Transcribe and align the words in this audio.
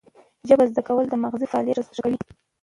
ژبه 0.47 0.65
زده 0.71 0.81
کول 0.87 1.05
د 1.09 1.13
مغزي 1.23 1.45
فعالیت 1.51 1.77
ښه 1.87 1.93
کوي. 2.03 2.19